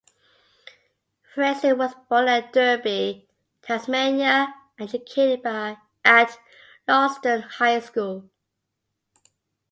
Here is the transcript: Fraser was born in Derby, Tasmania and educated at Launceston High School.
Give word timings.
Fraser 1.31 1.75
was 1.75 1.93
born 2.09 2.27
in 2.27 2.49
Derby, 2.51 3.29
Tasmania 3.61 4.51
and 4.79 4.89
educated 4.89 5.45
at 6.03 6.39
Launceston 6.87 7.41
High 7.43 7.79
School. 7.81 8.27